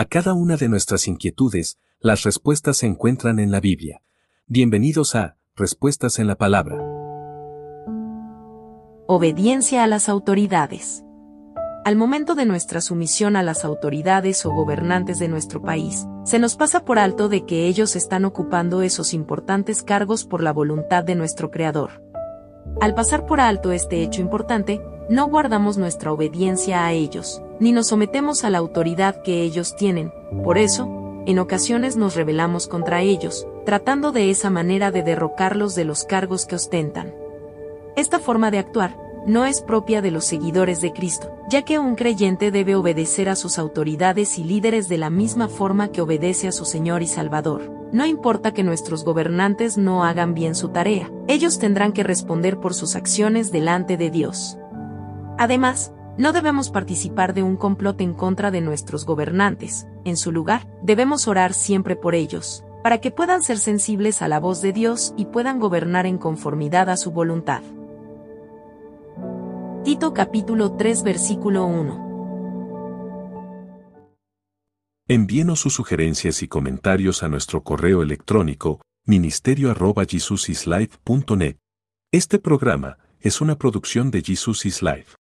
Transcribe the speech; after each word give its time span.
A 0.00 0.06
cada 0.06 0.32
una 0.32 0.56
de 0.56 0.70
nuestras 0.70 1.06
inquietudes, 1.08 1.78
las 2.00 2.22
respuestas 2.22 2.78
se 2.78 2.86
encuentran 2.86 3.38
en 3.38 3.50
la 3.50 3.60
Biblia. 3.60 4.00
Bienvenidos 4.46 5.14
a 5.14 5.36
Respuestas 5.54 6.18
en 6.18 6.26
la 6.26 6.36
Palabra. 6.36 6.78
Obediencia 9.06 9.84
a 9.84 9.86
las 9.86 10.08
autoridades. 10.08 11.04
Al 11.84 11.96
momento 11.96 12.34
de 12.34 12.46
nuestra 12.46 12.80
sumisión 12.80 13.36
a 13.36 13.42
las 13.42 13.62
autoridades 13.62 14.46
o 14.46 14.52
gobernantes 14.52 15.18
de 15.18 15.28
nuestro 15.28 15.60
país, 15.60 16.06
se 16.24 16.38
nos 16.38 16.56
pasa 16.56 16.86
por 16.86 16.98
alto 16.98 17.28
de 17.28 17.44
que 17.44 17.66
ellos 17.66 17.94
están 17.94 18.24
ocupando 18.24 18.80
esos 18.80 19.12
importantes 19.12 19.82
cargos 19.82 20.24
por 20.24 20.42
la 20.42 20.54
voluntad 20.54 21.04
de 21.04 21.14
nuestro 21.14 21.50
Creador. 21.50 22.02
Al 22.80 22.94
pasar 22.94 23.26
por 23.26 23.38
alto 23.38 23.70
este 23.70 24.02
hecho 24.02 24.22
importante, 24.22 24.80
no 25.10 25.26
guardamos 25.26 25.76
nuestra 25.76 26.12
obediencia 26.12 26.86
a 26.86 26.92
ellos, 26.92 27.42
ni 27.58 27.72
nos 27.72 27.88
sometemos 27.88 28.44
a 28.44 28.50
la 28.50 28.58
autoridad 28.58 29.22
que 29.22 29.42
ellos 29.42 29.74
tienen, 29.74 30.12
por 30.44 30.56
eso, 30.56 30.88
en 31.26 31.40
ocasiones 31.40 31.96
nos 31.96 32.14
rebelamos 32.14 32.68
contra 32.68 33.02
ellos, 33.02 33.44
tratando 33.66 34.12
de 34.12 34.30
esa 34.30 34.50
manera 34.50 34.92
de 34.92 35.02
derrocarlos 35.02 35.74
de 35.74 35.84
los 35.84 36.04
cargos 36.04 36.46
que 36.46 36.54
ostentan. 36.54 37.12
Esta 37.96 38.20
forma 38.20 38.52
de 38.52 38.58
actuar 38.58 38.96
no 39.26 39.46
es 39.46 39.62
propia 39.62 40.00
de 40.00 40.12
los 40.12 40.24
seguidores 40.24 40.80
de 40.80 40.92
Cristo, 40.92 41.28
ya 41.50 41.62
que 41.62 41.80
un 41.80 41.96
creyente 41.96 42.52
debe 42.52 42.76
obedecer 42.76 43.28
a 43.28 43.34
sus 43.34 43.58
autoridades 43.58 44.38
y 44.38 44.44
líderes 44.44 44.88
de 44.88 44.98
la 44.98 45.10
misma 45.10 45.48
forma 45.48 45.88
que 45.88 46.02
obedece 46.02 46.46
a 46.46 46.52
su 46.52 46.64
Señor 46.64 47.02
y 47.02 47.08
Salvador. 47.08 47.68
No 47.92 48.06
importa 48.06 48.54
que 48.54 48.62
nuestros 48.62 49.04
gobernantes 49.04 49.76
no 49.76 50.04
hagan 50.04 50.34
bien 50.34 50.54
su 50.54 50.68
tarea, 50.68 51.10
ellos 51.26 51.58
tendrán 51.58 51.92
que 51.92 52.04
responder 52.04 52.60
por 52.60 52.74
sus 52.74 52.94
acciones 52.94 53.50
delante 53.50 53.96
de 53.96 54.10
Dios. 54.10 54.56
Además, 55.40 55.92
no 56.18 56.32
debemos 56.34 56.68
participar 56.68 57.32
de 57.32 57.42
un 57.42 57.56
complot 57.56 57.98
en 58.02 58.12
contra 58.12 58.50
de 58.50 58.60
nuestros 58.60 59.06
gobernantes, 59.06 59.86
en 60.04 60.18
su 60.18 60.32
lugar, 60.32 60.68
debemos 60.82 61.26
orar 61.28 61.54
siempre 61.54 61.96
por 61.96 62.14
ellos, 62.14 62.62
para 62.82 63.00
que 63.00 63.10
puedan 63.10 63.42
ser 63.42 63.56
sensibles 63.56 64.20
a 64.20 64.28
la 64.28 64.38
voz 64.38 64.60
de 64.60 64.74
Dios 64.74 65.14
y 65.16 65.24
puedan 65.24 65.58
gobernar 65.58 66.04
en 66.04 66.18
conformidad 66.18 66.90
a 66.90 66.98
su 66.98 67.12
voluntad. 67.12 67.62
Tito 69.82 70.12
capítulo 70.12 70.76
3 70.76 71.04
versículo 71.04 71.64
1 71.64 72.10
Envíenos 75.08 75.60
sus 75.60 75.72
sugerencias 75.72 76.42
y 76.42 76.48
comentarios 76.48 77.22
a 77.22 77.30
nuestro 77.30 77.62
correo 77.62 78.02
electrónico 78.02 78.82
ministerio.jesusislife.net. 79.06 81.56
Este 82.12 82.38
programa 82.38 82.98
es 83.20 83.40
una 83.40 83.56
producción 83.56 84.10
de 84.10 84.20
Jesus 84.20 84.66
is 84.66 84.82
Life. 84.82 85.14